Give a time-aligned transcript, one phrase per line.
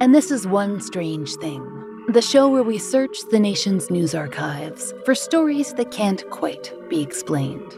[0.00, 1.76] and this is One Strange Thing
[2.08, 7.00] the show where we search the nation's news archives for stories that can't quite be
[7.00, 7.72] explained.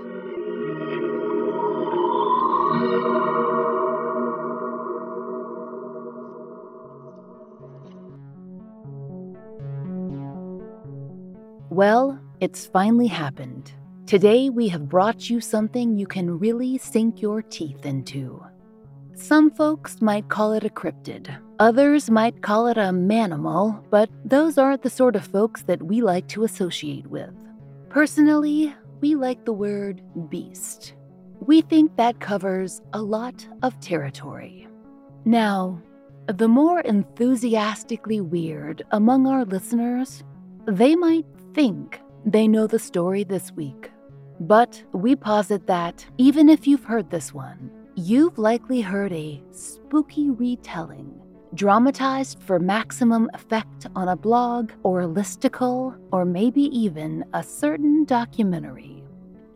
[11.68, 13.72] Well, it's finally happened.
[14.06, 18.42] Today, we have brought you something you can really sink your teeth into.
[19.14, 24.58] Some folks might call it a cryptid, others might call it a manimal, but those
[24.58, 27.32] aren't the sort of folks that we like to associate with.
[27.88, 30.94] Personally, we like the word beast.
[31.38, 34.66] We think that covers a lot of territory.
[35.24, 35.80] Now,
[36.26, 40.24] the more enthusiastically weird among our listeners,
[40.66, 43.92] they might think they know the story this week.
[44.40, 50.30] But we posit that, even if you've heard this one, You've likely heard a spooky
[50.30, 51.12] retelling,
[51.54, 58.04] dramatized for maximum effect on a blog or a listicle, or maybe even a certain
[58.04, 59.02] documentary.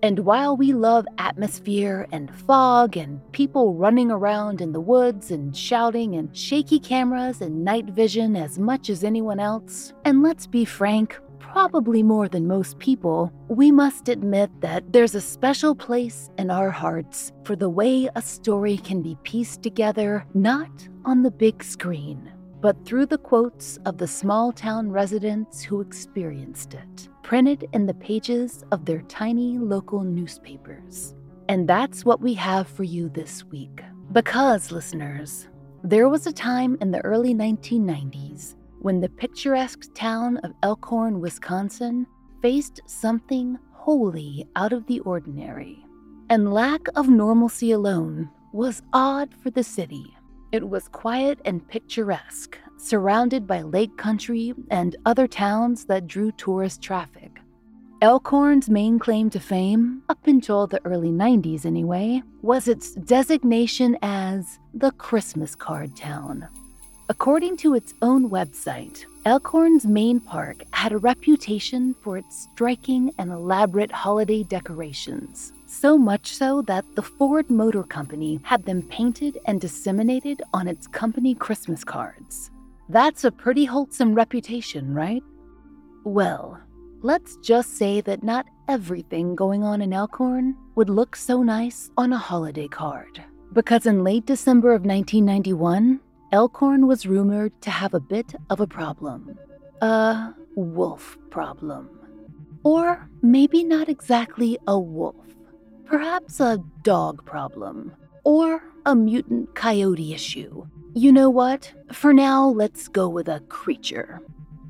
[0.03, 5.57] And while we love atmosphere and fog and people running around in the woods and
[5.57, 10.65] shouting and shaky cameras and night vision as much as anyone else, and let's be
[10.65, 11.19] frank,
[11.57, 16.69] probably more than most people, we must admit that there's a special place in our
[16.69, 20.69] hearts for the way a story can be pieced together not
[21.07, 22.31] on the big screen,
[22.61, 27.95] but through the quotes of the small town residents who experienced it, printed in the
[27.95, 31.15] pages of their tiny local newspapers.
[31.49, 33.81] And that's what we have for you this week.
[34.13, 35.49] Because, listeners,
[35.83, 38.57] there was a time in the early 1990s
[38.87, 42.07] when the picturesque town of Elkhorn, Wisconsin,
[42.41, 45.85] faced something wholly out of the ordinary.
[46.31, 50.17] And lack of normalcy alone was odd for the city.
[50.53, 56.81] It was quiet and picturesque, surrounded by lake country and other towns that drew tourist
[56.81, 57.41] traffic.
[58.03, 64.61] Elkhorn's main claim to fame, up until the early 90s anyway, was its designation as
[64.73, 66.47] the Christmas card town.
[67.09, 73.31] According to its own website, Elkhorn's main park had a reputation for its striking and
[73.31, 75.53] elaborate holiday decorations.
[75.67, 80.89] So much so that the Ford Motor Company had them painted and disseminated on its
[80.89, 82.51] company Christmas cards.
[82.89, 85.23] That's a pretty wholesome reputation, right?
[86.03, 86.61] Well,
[87.03, 92.13] let's just say that not everything going on in Elkhorn would look so nice on
[92.13, 93.23] a holiday card.
[93.53, 96.01] Because in late December of 1991,
[96.33, 99.39] Elkhorn was rumored to have a bit of a problem.
[99.81, 101.89] A wolf problem.
[102.65, 105.15] Or maybe not exactly a wolf.
[105.85, 107.93] Perhaps a dog problem.
[108.25, 110.67] Or a mutant coyote issue.
[110.95, 111.73] You know what?
[111.93, 114.21] For now, let's go with a creature.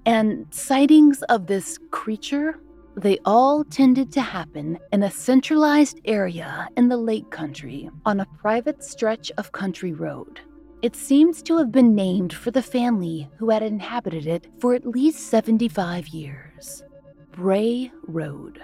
[0.05, 2.61] And sightings of this creature,
[2.97, 8.27] they all tended to happen in a centralized area in the lake country on a
[8.39, 10.41] private stretch of country road.
[10.83, 14.87] It seems to have been named for the family who had inhabited it for at
[14.87, 16.85] least 75 years
[17.33, 18.61] Bray Road.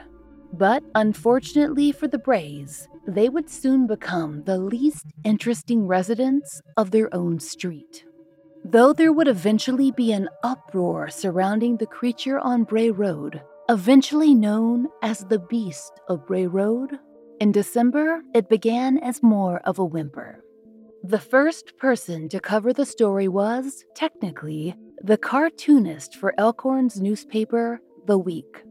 [0.52, 7.12] But unfortunately for the Brays, they would soon become the least interesting residents of their
[7.14, 8.04] own street.
[8.62, 14.88] Though there would eventually be an uproar surrounding the creature on Bray Road, eventually known
[15.02, 16.98] as the Beast of Bray Road.
[17.40, 20.44] In December, it began as more of a whimper.
[21.04, 28.18] The first person to cover the story was, technically, the cartoonist for Elkhorn's newspaper, The
[28.18, 28.62] Week.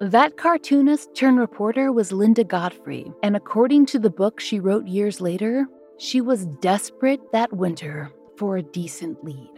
[0.00, 5.20] That cartoonist turned reporter was Linda Godfrey, and according to the book she wrote years
[5.20, 5.66] later,
[5.98, 9.50] she was desperate that winter for a decent lead.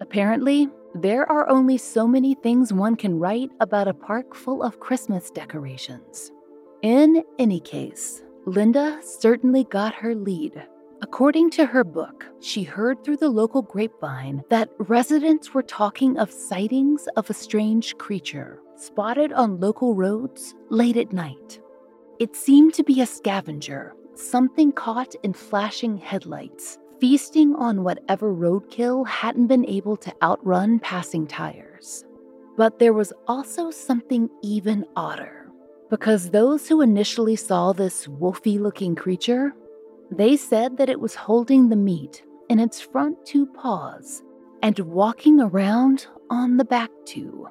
[0.00, 4.80] Apparently, there are only so many things one can write about a park full of
[4.80, 6.32] Christmas decorations.
[6.82, 10.60] In any case, Linda certainly got her lead.
[11.00, 16.32] According to her book, she heard through the local grapevine that residents were talking of
[16.32, 21.60] sightings of a strange creature spotted on local roads late at night.
[22.18, 29.06] It seemed to be a scavenger, something caught in flashing headlights, feasting on whatever roadkill
[29.06, 32.04] hadn't been able to outrun passing tires.
[32.56, 35.48] But there was also something even odder,
[35.90, 39.54] because those who initially saw this wolfy looking creature,
[40.10, 44.22] they said that it was holding the meat in its front two paws
[44.62, 47.46] and walking around on the back two.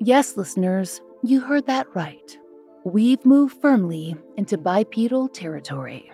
[0.00, 2.38] Yes, listeners, you heard that right.
[2.84, 6.10] We've moved firmly into bipedal territory.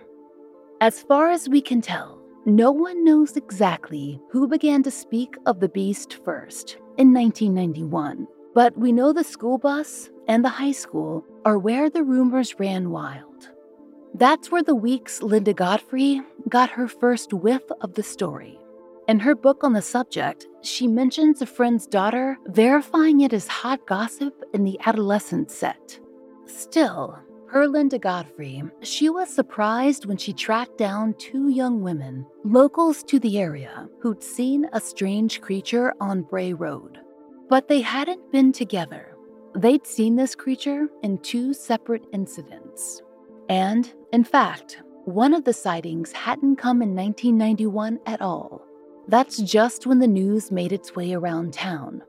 [0.80, 5.60] As far as we can tell, no one knows exactly who began to speak of
[5.60, 11.24] the beast first in 1991, but we know the school bus and the high school
[11.44, 13.25] are where the rumors ran wild.
[14.18, 18.58] That's where the week's Linda Godfrey got her first whiff of the story.
[19.08, 23.86] In her book on the subject, she mentions a friend's daughter verifying it as hot
[23.86, 26.00] gossip in the adolescent set.
[26.46, 33.02] Still, per Linda Godfrey, she was surprised when she tracked down two young women, locals
[33.02, 37.00] to the area, who'd seen a strange creature on Bray Road.
[37.50, 39.14] But they hadn't been together.
[39.54, 43.02] They'd seen this creature in two separate incidents.
[43.48, 48.62] And, in fact, one of the sightings hadn't come in 1991 at all.
[49.08, 52.02] That's just when the news made its way around town.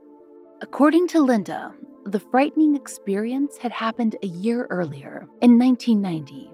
[0.61, 1.75] According to Linda,
[2.05, 6.49] the frightening experience had happened a year earlier, in 1990.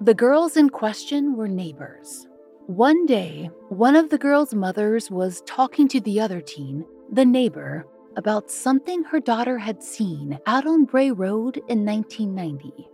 [0.00, 2.26] The girls in question were neighbors.
[2.66, 7.86] One day, one of the girls' mothers was talking to the other teen, the neighbor,
[8.16, 12.88] about something her daughter had seen out on Bray Road in 1990.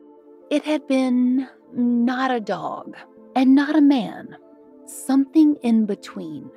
[0.50, 2.96] It had been not a dog
[3.34, 4.36] and not a man,
[4.86, 6.50] something in between.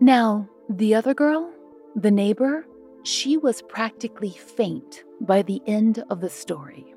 [0.00, 1.50] Now, the other girl,
[1.96, 2.66] the neighbor,
[3.02, 6.94] she was practically faint by the end of the story.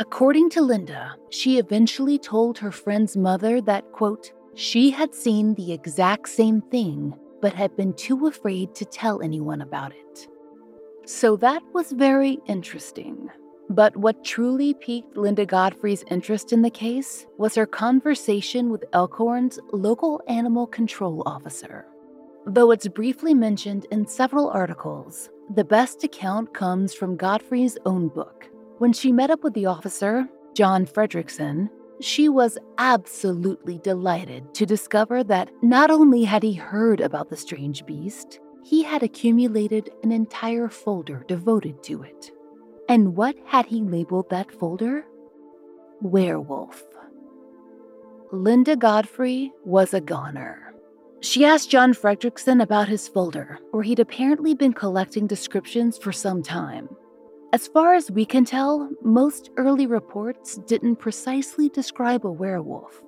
[0.00, 5.72] According to Linda, she eventually told her friend's mother that, quote, she had seen the
[5.72, 10.28] exact same thing, but had been too afraid to tell anyone about it.
[11.06, 13.30] So that was very interesting.
[13.70, 19.60] But what truly piqued Linda Godfrey's interest in the case was her conversation with Elkhorn's
[19.72, 21.86] local animal control officer.
[22.46, 28.48] Though it's briefly mentioned in several articles, the best account comes from Godfrey's own book.
[28.78, 31.70] When she met up with the officer, John Fredrickson,
[32.00, 37.86] she was absolutely delighted to discover that not only had he heard about the strange
[37.86, 42.32] beast, he had accumulated an entire folder devoted to it.
[42.90, 45.04] And what had he labeled that folder?
[46.02, 46.82] Werewolf.
[48.32, 50.74] Linda Godfrey was a goner.
[51.20, 56.42] She asked John Fredrickson about his folder, where he'd apparently been collecting descriptions for some
[56.42, 56.88] time.
[57.52, 63.00] As far as we can tell, most early reports didn't precisely describe a werewolf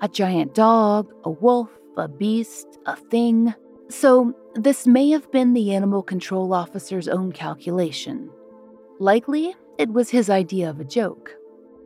[0.00, 3.54] a giant dog, a wolf, a beast, a thing.
[3.88, 8.30] So, this may have been the animal control officer's own calculation.
[9.00, 11.36] Likely, it was his idea of a joke.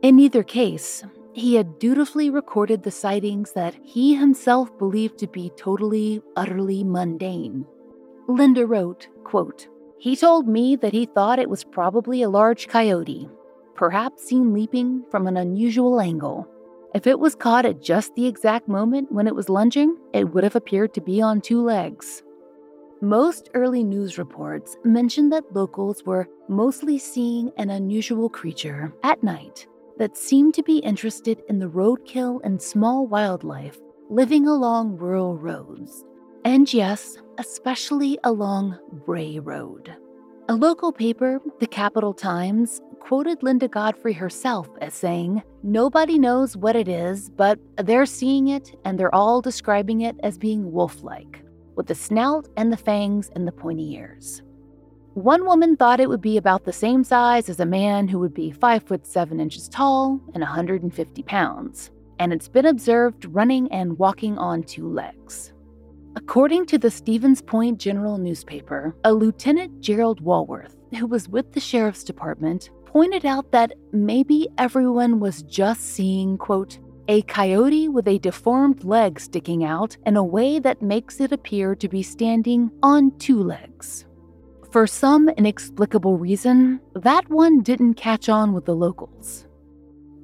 [0.01, 1.03] In either case,
[1.33, 7.65] he had dutifully recorded the sightings that he himself believed to be totally, utterly mundane.
[8.27, 9.67] Linda wrote, quote,
[9.99, 13.29] He told me that he thought it was probably a large coyote,
[13.75, 16.47] perhaps seen leaping from an unusual angle.
[16.95, 20.43] If it was caught at just the exact moment when it was lunging, it would
[20.43, 22.22] have appeared to be on two legs.
[23.03, 29.67] Most early news reports mentioned that locals were mostly seeing an unusual creature at night
[29.97, 33.77] that seemed to be interested in the roadkill and small wildlife
[34.09, 36.05] living along rural roads.
[36.45, 39.93] And yes, especially along Bray Road.
[40.47, 46.77] A local paper, the Capital Times, quoted Linda Godfrey herself as saying, Nobody knows what
[46.77, 51.42] it is, but they're seeing it and they're all describing it as being wolf like,
[51.75, 54.41] with the snout and the fangs and the pointy ears.
[55.13, 58.33] One woman thought it would be about the same size as a man who would
[58.33, 63.99] be 5 foot 7 inches tall and 150 pounds, and it's been observed running and
[63.99, 65.53] walking on two legs.
[66.15, 71.59] According to the Stevens Point Journal newspaper, a Lieutenant Gerald Walworth, who was with the
[71.59, 78.19] sheriff's department, pointed out that maybe everyone was just seeing, quote, a coyote with a
[78.19, 83.17] deformed leg sticking out in a way that makes it appear to be standing on
[83.17, 84.05] two legs.
[84.71, 89.45] For some inexplicable reason, that one didn't catch on with the locals.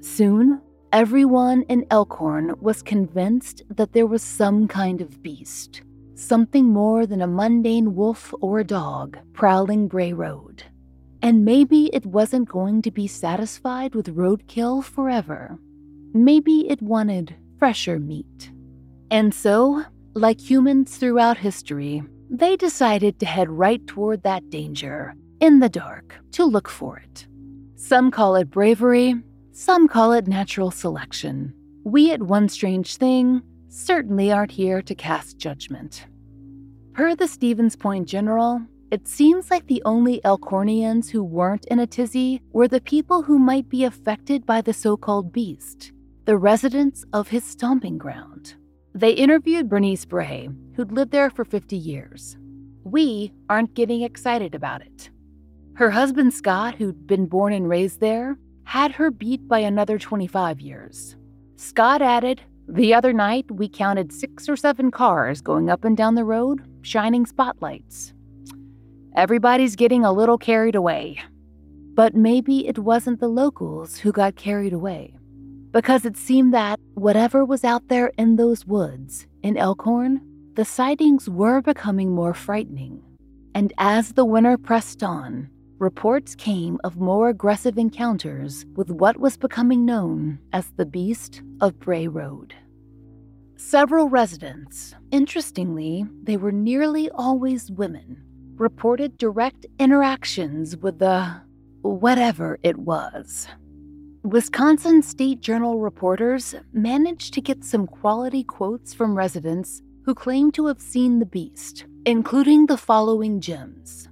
[0.02, 5.84] Soon, everyone in Elkhorn was convinced that there was some kind of beast,
[6.16, 10.64] something more than a mundane wolf or a dog prowling Bray Road.
[11.22, 15.60] And maybe it wasn't going to be satisfied with roadkill forever.
[16.14, 18.52] Maybe it wanted fresher meat.
[19.12, 25.60] And so, like humans throughout history, they decided to head right toward that danger, in
[25.60, 27.28] the dark, to look for it.
[27.76, 29.16] Some call it bravery,
[29.52, 31.54] some call it natural selection.
[31.84, 36.06] We at One Strange Thing certainly aren't here to cast judgment.
[36.94, 38.62] Per the Stevens Point Journal,
[38.92, 43.38] it seems like the only Elkhornians who weren't in a tizzy were the people who
[43.38, 45.92] might be affected by the so called beast,
[46.30, 48.54] the residents of his stomping ground.
[48.94, 52.38] They interviewed Bernice Bray, who'd lived there for 50 years.
[52.84, 55.10] We aren't getting excited about it.
[55.74, 60.62] Her husband Scott, who'd been born and raised there, had her beat by another 25
[60.62, 61.16] years.
[61.56, 66.14] Scott added, The other night we counted six or seven cars going up and down
[66.14, 68.14] the road, shining spotlights.
[69.16, 71.24] Everybody's getting a little carried away.
[71.96, 75.16] But maybe it wasn't the locals who got carried away.
[75.72, 80.22] Because it seemed that whatever was out there in those woods in Elkhorn,
[80.56, 83.04] the sightings were becoming more frightening.
[83.54, 89.38] And as the winter pressed on, reports came of more aggressive encounters with what was
[89.38, 92.56] becoming known as the Beast of Bray Road.
[93.56, 98.24] Several residents, interestingly, they were nearly always women,
[98.56, 101.42] reported direct interactions with the
[101.82, 103.48] whatever it was.
[104.24, 110.66] Wisconsin State Journal reporters managed to get some quality quotes from residents who claimed to
[110.66, 114.10] have seen the beast, including the following gems.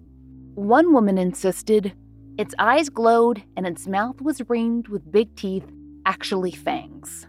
[0.55, 1.93] One woman insisted
[2.37, 5.69] its eyes glowed and its mouth was ringed with big teeth,
[6.05, 7.27] actually fangs.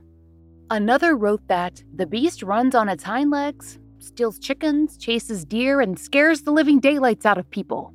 [0.70, 5.98] Another wrote that the beast runs on its hind legs, steals chickens, chases deer, and
[5.98, 7.92] scares the living daylights out of people.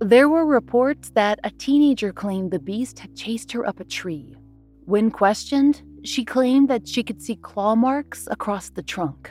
[0.00, 4.36] There were reports that a teenager claimed the beast had chased her up a tree.
[4.84, 9.28] When questioned, she claimed that she could see claw marks across the trunk.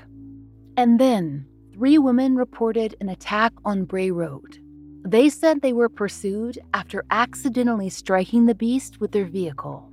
[0.76, 4.60] And then, three women reported an attack on Bray Road.
[5.06, 9.90] They said they were pursued after accidentally striking the beast with their vehicle.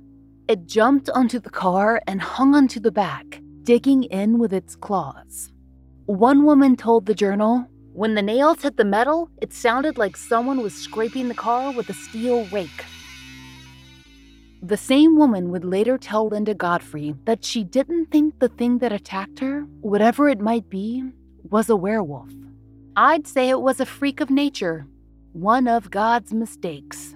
[0.49, 5.53] It jumped onto the car and hung onto the back, digging in with its claws.
[6.05, 7.65] One woman told the journal,
[7.95, 11.89] When the nails hit the metal, it sounded like someone was scraping the car with
[11.89, 12.83] a steel rake.
[14.61, 18.91] The same woman would later tell Linda Godfrey that she didn't think the thing that
[18.91, 21.05] attacked her, whatever it might be,
[21.49, 22.33] was a werewolf.
[22.97, 24.85] I'd say it was a freak of nature,
[25.31, 27.15] one of God's mistakes.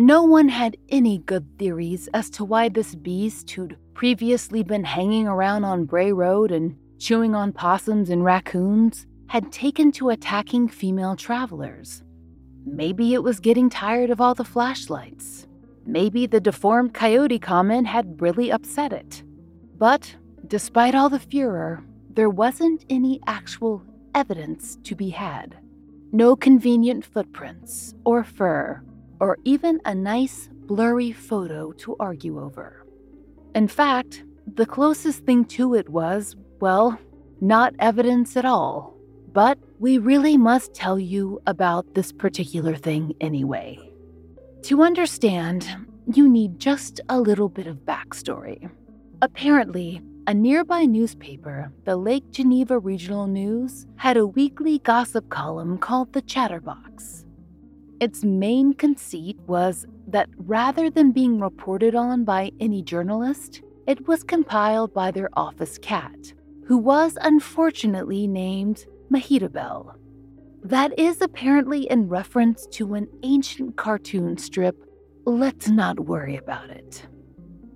[0.00, 5.26] No one had any good theories as to why this beast, who'd previously been hanging
[5.26, 11.16] around on Bray Road and chewing on possums and raccoons, had taken to attacking female
[11.16, 12.04] travelers.
[12.64, 15.48] Maybe it was getting tired of all the flashlights.
[15.84, 19.24] Maybe the deformed coyote comment had really upset it.
[19.78, 20.14] But
[20.46, 23.82] despite all the furor, there wasn't any actual
[24.14, 25.56] evidence to be had.
[26.12, 28.80] No convenient footprints, or fur,
[29.20, 32.84] or even a nice, blurry photo to argue over.
[33.54, 36.98] In fact, the closest thing to it was, well,
[37.40, 38.94] not evidence at all.
[39.32, 43.78] But we really must tell you about this particular thing anyway.
[44.62, 45.68] To understand,
[46.12, 48.70] you need just a little bit of backstory.
[49.22, 56.12] Apparently, a nearby newspaper, the Lake Geneva Regional News, had a weekly gossip column called
[56.12, 57.24] the Chatterbox.
[58.00, 64.22] Its main conceit was that rather than being reported on by any journalist, it was
[64.22, 66.32] compiled by their office cat,
[66.66, 69.94] who was unfortunately named Mehitabel.
[70.62, 74.76] That is apparently in reference to an ancient cartoon strip.
[75.24, 77.06] Let's not worry about it.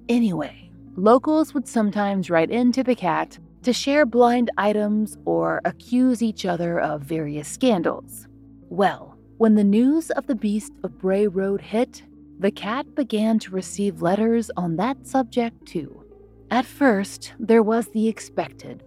[0.09, 6.45] Anyway, locals would sometimes write into the cat to share blind items or accuse each
[6.45, 8.29] other of various scandals.
[8.69, 9.12] Well,
[9.43, 12.05] when the news of the beast of Bray Road hit,
[12.39, 16.05] the cat began to receive letters on that subject too.
[16.49, 18.85] At first, there was the expected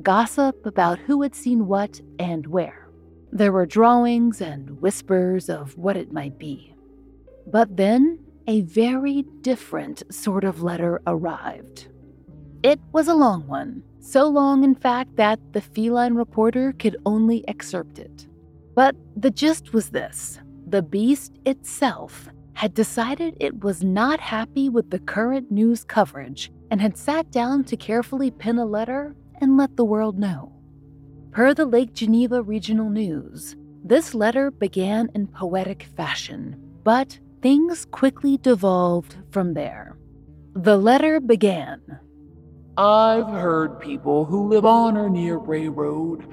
[0.00, 2.88] gossip about who had seen what and where.
[3.32, 6.74] There were drawings and whispers of what it might be.
[7.46, 11.88] But then a very different sort of letter arrived.
[12.62, 17.46] It was a long one, so long, in fact, that the feline reporter could only
[17.46, 18.27] excerpt it.
[18.78, 24.90] But the gist was this the beast itself had decided it was not happy with
[24.90, 29.76] the current news coverage and had sat down to carefully pen a letter and let
[29.76, 30.52] the world know.
[31.32, 36.54] Per the Lake Geneva Regional News, this letter began in poetic fashion,
[36.84, 39.98] but things quickly devolved from there.
[40.54, 41.80] The letter began
[42.78, 46.24] I've heard people who live on or near Bray Road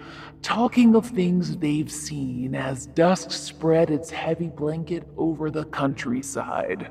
[0.46, 6.88] talking of things they've seen as dusk spread its heavy blanket over the countryside.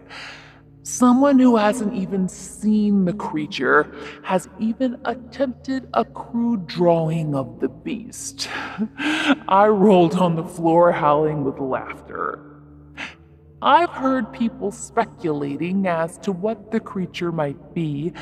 [0.82, 7.68] Someone who hasn't even seen the creature has even attempted a crude drawing of the
[7.68, 8.48] beast.
[9.46, 12.40] I rolled on the floor howling with laughter.
[13.62, 18.14] I've heard people speculating as to what the creature might be,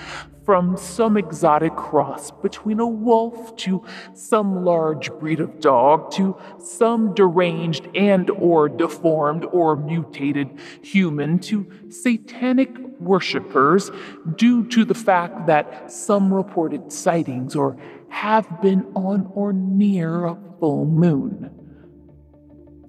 [0.44, 7.14] from some exotic cross between a wolf to some large breed of dog to some
[7.14, 10.48] deranged and or deformed or mutated
[10.83, 13.90] human to satanic worshippers
[14.37, 17.76] due to the fact that some reported sightings or
[18.09, 21.50] have been on or near a full moon.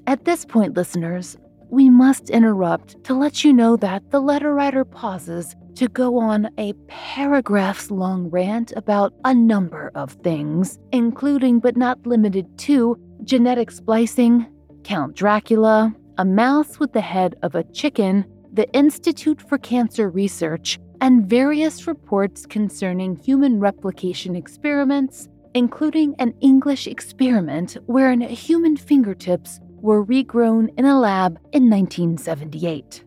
[0.05, 1.37] At this point, listeners,
[1.69, 6.49] we must interrupt to let you know that the letter writer pauses to go on
[6.57, 13.71] a paragraphs long rant about a number of things, including but not limited to genetic
[13.71, 14.45] splicing,
[14.83, 20.79] Count Dracula, a mouse with the head of a chicken, the Institute for Cancer Research,
[21.01, 30.05] and various reports concerning human replication experiments, including an English experiment wherein human fingertips were
[30.05, 33.03] regrown in a lab in 1978.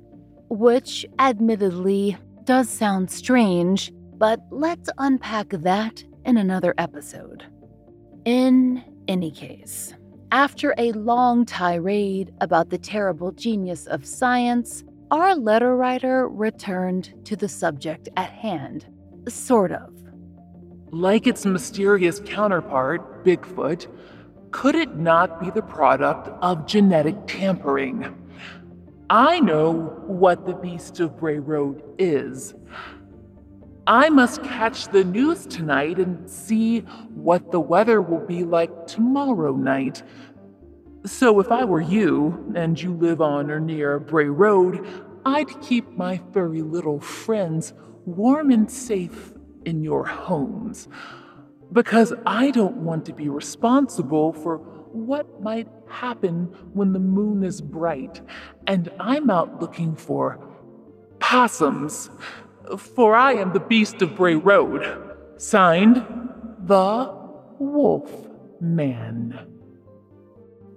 [0.48, 7.44] Which, admittedly, does sound strange, but let's unpack that in another episode.
[8.24, 9.92] In any case,
[10.30, 17.36] after a long tirade about the terrible genius of science, our letter writer returned to
[17.36, 18.86] the subject at hand.
[19.28, 19.92] Sort of.
[20.90, 23.88] Like its mysterious counterpart, Bigfoot,
[24.52, 28.25] could it not be the product of genetic tampering?
[29.08, 32.54] I know what the Beast of Bray Road is.
[33.86, 36.80] I must catch the news tonight and see
[37.14, 40.02] what the weather will be like tomorrow night.
[41.04, 44.84] So, if I were you, and you live on or near Bray Road,
[45.24, 47.74] I'd keep my furry little friends
[48.06, 49.32] warm and safe
[49.64, 50.88] in your homes.
[51.72, 57.60] Because I don't want to be responsible for what might happen when the moon is
[57.60, 58.20] bright
[58.66, 60.40] and I'm out looking for
[61.18, 62.10] possums,
[62.78, 65.14] for I am the beast of Bray Road.
[65.36, 65.96] Signed,
[66.60, 67.14] The
[67.58, 68.10] Wolf
[68.60, 69.46] Man.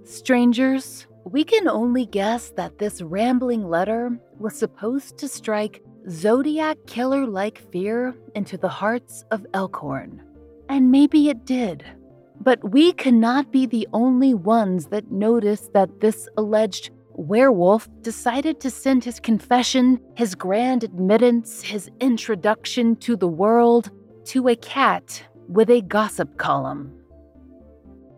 [0.04, 7.26] Strangers, we can only guess that this rambling letter was supposed to strike zodiac killer
[7.26, 10.22] like fear into the hearts of Elkhorn.
[10.68, 11.84] And maybe it did.
[12.40, 18.70] But we cannot be the only ones that notice that this alleged werewolf decided to
[18.70, 23.90] send his confession, his grand admittance, his introduction to the world
[24.24, 26.92] to a cat with a gossip column.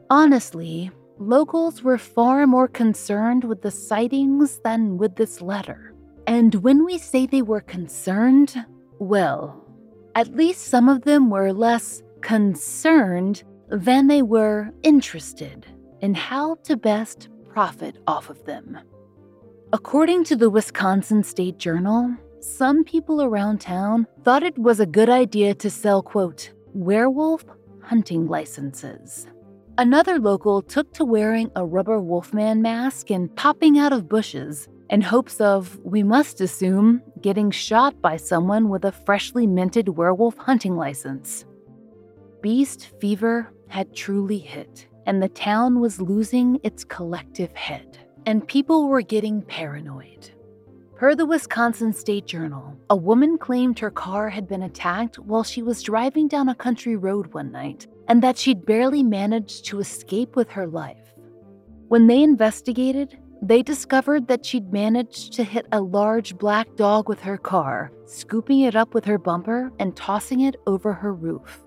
[0.09, 5.95] Honestly, locals were far more concerned with the sightings than with this letter.
[6.27, 8.65] And when we say they were concerned,
[8.99, 9.65] well,
[10.15, 15.67] at least some of them were less concerned than they were interested
[16.01, 18.79] in how to best profit off of them.
[19.73, 25.09] According to the Wisconsin State Journal, some people around town thought it was a good
[25.09, 27.45] idea to sell, quote, werewolf
[27.83, 29.27] hunting licenses.
[29.79, 35.01] Another local took to wearing a rubber wolfman mask and popping out of bushes in
[35.01, 40.77] hopes of, we must assume, getting shot by someone with a freshly minted werewolf hunting
[40.77, 41.47] license.
[42.43, 48.89] Beast fever had truly hit, and the town was losing its collective head, and people
[48.89, 50.33] were getting paranoid.
[50.97, 55.63] Per the Wisconsin State Journal, a woman claimed her car had been attacked while she
[55.63, 60.35] was driving down a country road one night and that she'd barely managed to escape
[60.35, 61.15] with her life.
[61.87, 67.21] When they investigated, they discovered that she'd managed to hit a large black dog with
[67.21, 71.63] her car, scooping it up with her bumper and tossing it over her roof.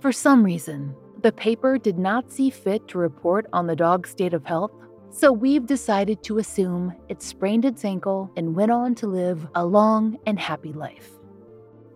[0.00, 4.34] For some reason, the paper did not see fit to report on the dog's state
[4.34, 4.72] of health
[5.10, 9.64] so we've decided to assume it sprained its ankle and went on to live a
[9.64, 11.10] long and happy life.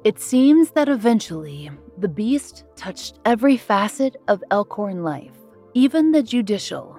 [0.05, 5.37] It seems that eventually, the beast touched every facet of Elkhorn life,
[5.75, 6.99] even the judicial.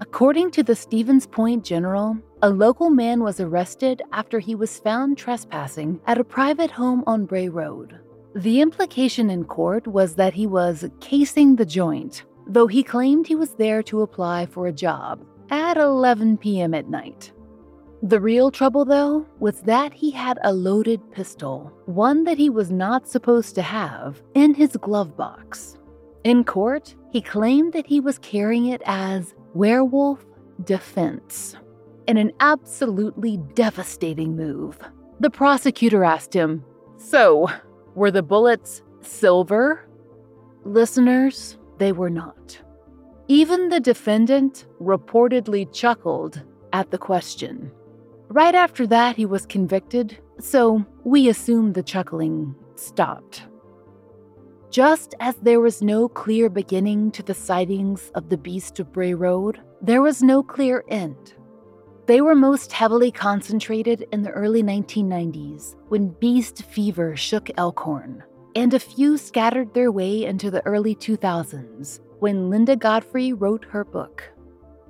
[0.00, 5.16] According to the Stevens Point Journal, a local man was arrested after he was found
[5.16, 8.00] trespassing at a private home on Bray Road.
[8.34, 13.34] The implication in court was that he was casing the joint though he claimed he
[13.34, 16.74] was there to apply for a job at 11 p.m.
[16.74, 17.32] at night.
[18.02, 22.70] The real trouble, though, was that he had a loaded pistol, one that he was
[22.70, 25.78] not supposed to have, in his glove box.
[26.24, 30.24] In court, he claimed that he was carrying it as werewolf
[30.64, 31.56] defense.
[32.08, 34.78] In an absolutely devastating move,
[35.20, 36.64] the prosecutor asked him,
[36.96, 37.48] So,
[37.94, 39.88] were the bullets silver?
[40.64, 42.60] Listeners, they were not.
[43.28, 47.70] Even the defendant reportedly chuckled at the question.
[48.28, 53.42] Right after that, he was convicted, so we assume the chuckling stopped.
[54.70, 59.12] Just as there was no clear beginning to the sightings of the Beast of Bray
[59.12, 61.34] Road, there was no clear end.
[62.12, 68.22] They were most heavily concentrated in the early 1990s when beast fever shook Elkhorn
[68.54, 73.82] and a few scattered their way into the early 2000s when Linda Godfrey wrote her
[73.82, 74.30] book.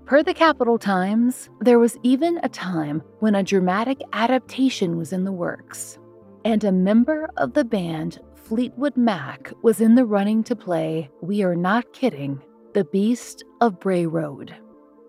[0.05, 5.23] Per the Capital Times, there was even a time when a dramatic adaptation was in
[5.23, 6.01] the works,
[6.45, 11.45] and a member of the band Fleetwood Mac was in the running to play, we
[11.45, 12.43] are not kidding,
[12.75, 14.57] The Beast of Bray Road.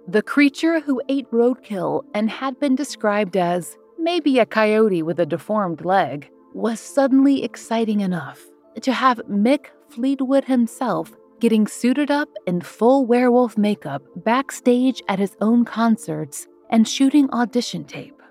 [0.07, 5.25] The creature who ate roadkill and had been described as maybe a coyote with a
[5.25, 8.41] deformed leg was suddenly exciting enough
[8.81, 15.37] to have Mick Fleetwood himself getting suited up in full werewolf makeup backstage at his
[15.39, 18.21] own concerts and shooting audition tape.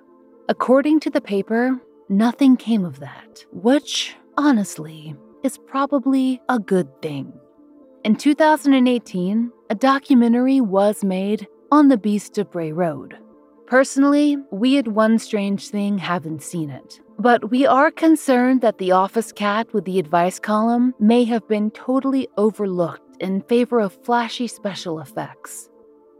[0.51, 1.81] According to the paper,
[2.11, 7.33] nothing came of that, which, honestly, is probably a good thing.
[8.05, 13.17] In 2018, a documentary was made on the Beast of Bray Road.
[13.67, 18.93] Personally, we at One Strange Thing haven't seen it, but we are concerned that the
[18.93, 24.47] office cat with the advice column may have been totally overlooked in favor of flashy
[24.49, 25.71] special effects.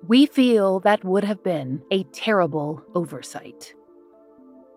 [0.09, 3.75] We feel that would have been a terrible oversight.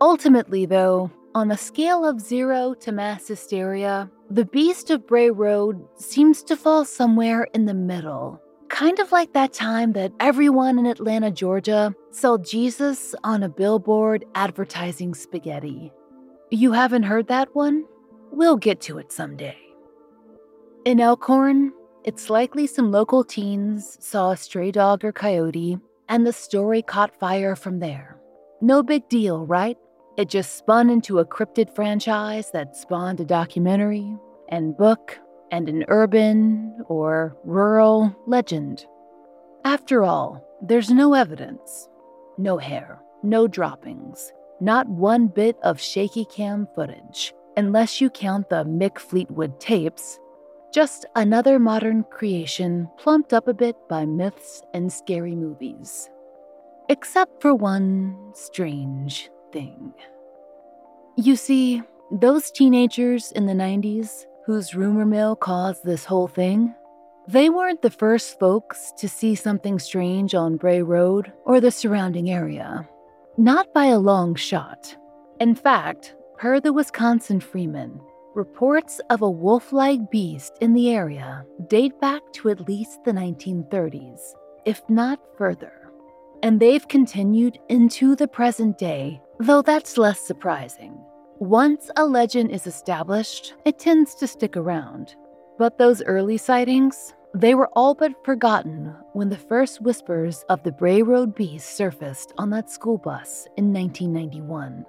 [0.02, 5.82] Ultimately, though, on a scale of zero to mass hysteria, the Beast of Bray Road
[5.96, 8.42] seems to fall somewhere in the middle
[8.76, 14.26] Kind of like that time that everyone in Atlanta, Georgia saw Jesus on a billboard
[14.36, 15.94] advertising spaghetti.
[16.52, 17.86] You haven't heard that one?
[18.34, 19.56] We'll get to it someday.
[20.84, 21.72] In Elkhorn,
[22.04, 25.78] it's likely some local teens saw a stray dog or coyote,
[26.10, 28.20] and the story caught fire from there.
[28.60, 29.78] No big deal, right?
[30.18, 34.18] It just spun into a cryptid franchise that spawned a documentary
[34.50, 35.18] and book
[35.56, 38.86] and an urban or rural legend.
[39.63, 41.88] After all, there's no evidence,
[42.38, 48.65] no hair, no droppings, not one bit of shaky cam footage, unless you count the
[48.65, 50.20] Mick Fleetwood tapes.
[50.74, 56.10] Just another modern creation plumped up a bit by myths and scary movies.
[56.89, 59.94] Except for one strange thing.
[61.15, 66.73] You see, those teenagers in the 90s whose rumor mill caused this whole thing,
[67.27, 72.29] they weren't the first folks to see something strange on Bray Road or the surrounding
[72.29, 72.88] area.
[73.38, 74.95] Not by a long shot.
[75.39, 77.99] In fact, per the Wisconsin Freeman,
[78.36, 83.12] reports of a wolf like beast in the area date back to at least the
[83.12, 84.19] 1930s,
[84.65, 85.71] if not further.
[86.43, 91.05] And they've continued into the present day, though that's less surprising.
[91.39, 95.17] Once a legend is established, it tends to stick around.
[95.58, 100.71] But those early sightings, they were all but forgotten when the first whispers of the
[100.71, 104.86] Bray Road Beast surfaced on that school bus in 1991.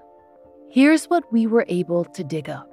[0.71, 2.71] Here's what we were able to dig up.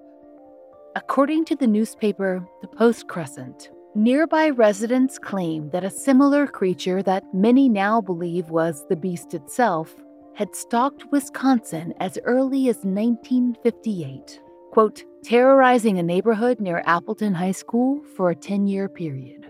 [0.96, 7.24] According to the newspaper The Post Crescent, nearby residents claim that a similar creature that
[7.34, 9.96] many now believe was the beast itself
[10.36, 14.40] had stalked Wisconsin as early as 1958
[14.74, 19.46] quote, terrorizing a neighborhood near Appleton High School for a 10 year period.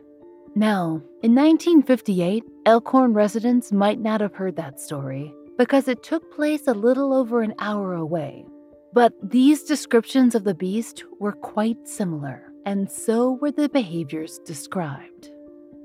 [0.53, 6.67] Now, in 1958, Elkhorn residents might not have heard that story because it took place
[6.67, 8.45] a little over an hour away.
[8.91, 15.31] But these descriptions of the beast were quite similar, and so were the behaviors described.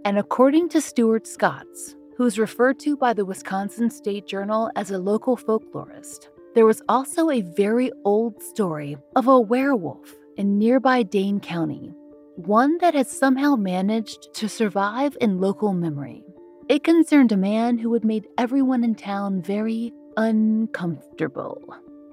[0.04, 4.98] And according to Stuart Scotts, who's referred to by the Wisconsin State Journal as a
[4.98, 6.26] local folklorist,
[6.56, 11.94] there was also a very old story of a werewolf in nearby Dane County,
[12.34, 16.24] one that has somehow managed to survive in local memory.
[16.68, 21.62] It concerned a man who had made everyone in town very uncomfortable.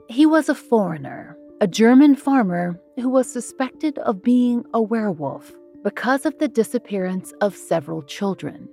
[0.08, 5.52] He was a foreigner, a German farmer who was suspected of being a werewolf
[5.84, 8.70] because of the disappearance of several children.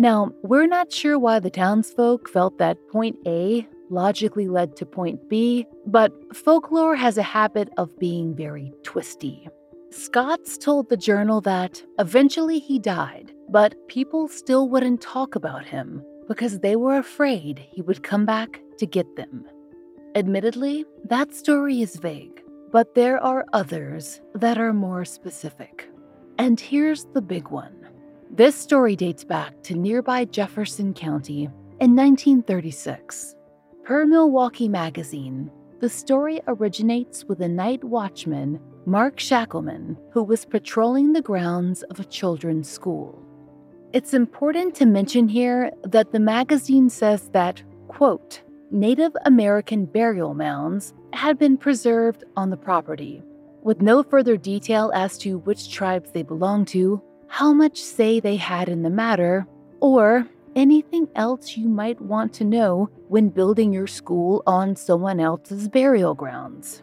[0.00, 5.28] Now, we're not sure why the townsfolk felt that point A logically led to point
[5.28, 9.48] B, but folklore has a habit of being very twisty.
[9.90, 16.04] Scotts told the journal that eventually he died, but people still wouldn't talk about him
[16.28, 19.46] because they were afraid he would come back to get them.
[20.14, 25.88] Admittedly, that story is vague, but there are others that are more specific.
[26.38, 27.77] And here's the big one.
[28.30, 31.44] This story dates back to nearby Jefferson County
[31.80, 33.34] in 1936.
[33.84, 41.12] Per Milwaukee Magazine, the story originates with a night watchman, Mark Schackelman, who was patrolling
[41.12, 43.18] the grounds of a children's school.
[43.94, 50.92] It's important to mention here that the magazine says that, quote, Native American burial mounds
[51.14, 53.22] had been preserved on the property,
[53.62, 58.36] with no further detail as to which tribes they belonged to, how much say they
[58.36, 59.46] had in the matter,
[59.80, 65.68] or anything else you might want to know when building your school on someone else's
[65.68, 66.82] burial grounds.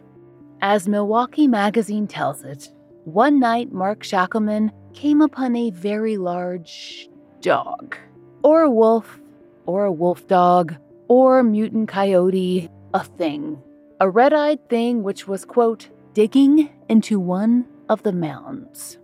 [0.62, 2.70] As Milwaukee Magazine tells it,
[3.04, 7.08] one night Mark Schackelman came upon a very large
[7.40, 7.96] dog,
[8.42, 9.20] or a wolf,
[9.66, 10.74] or a wolf dog,
[11.08, 13.60] or mutant coyote, a thing.
[14.00, 18.98] A red eyed thing which was, quote, digging into one of the mounds.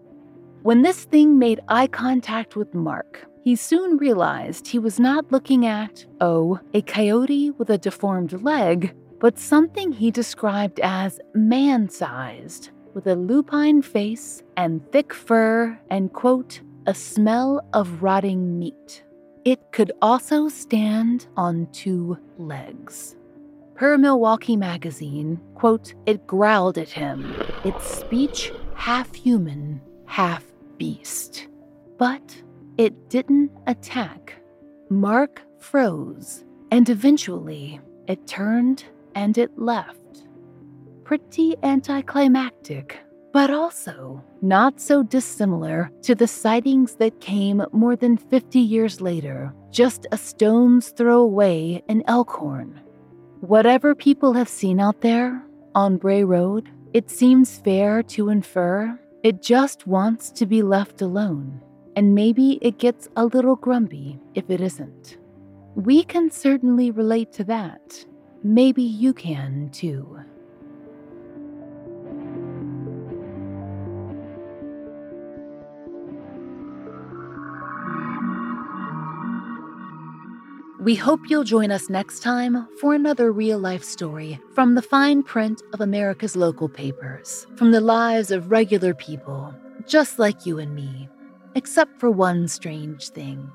[0.63, 5.67] When this thing made eye contact with Mark, he soon realized he was not looking
[5.67, 12.71] at, oh, a coyote with a deformed leg, but something he described as man sized,
[12.95, 19.03] with a lupine face and thick fur and, quote, a smell of rotting meat.
[19.45, 23.17] It could also stand on two legs.
[23.75, 31.49] Per Milwaukee Magazine, quote, it growled at him, its speech half human, half beast.
[31.99, 32.43] But
[32.79, 34.35] it didn't attack.
[34.89, 40.27] Mark froze, and eventually it turned and it left.
[41.05, 42.99] Pretty anticlimactic,
[43.33, 49.55] but also not so dissimilar to the sightings that came more than 50 years later,
[49.71, 52.81] just a stone's throw away in Elkhorn.
[53.41, 55.43] Whatever people have seen out there
[55.75, 61.61] on Bray Road, it seems fair to infer it just wants to be left alone
[61.95, 65.19] and maybe it gets a little grumpy if it isn't.
[65.75, 68.05] We can certainly relate to that.
[68.43, 70.21] Maybe you can too.
[80.83, 85.23] We hope you'll join us next time for another real life story from the fine
[85.23, 89.55] print of America's local papers, from the lives of regular people,
[89.87, 91.09] just like you and me
[91.55, 93.51] except for one strange thing.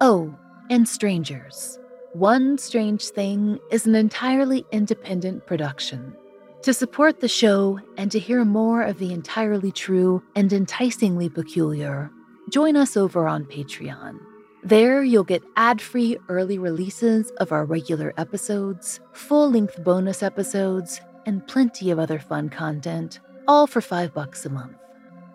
[0.00, 0.34] Oh,
[0.68, 1.78] and strangers.
[2.12, 6.14] One Strange Thing is an entirely independent production.
[6.62, 12.10] To support the show and to hear more of the entirely true and enticingly peculiar,
[12.50, 14.18] join us over on Patreon.
[14.62, 21.00] There, you'll get ad free early releases of our regular episodes, full length bonus episodes,
[21.24, 24.76] and plenty of other fun content, all for five bucks a month.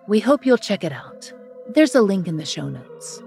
[0.08, 1.34] We hope you'll check it out.
[1.68, 3.24] There's a link in the show notes.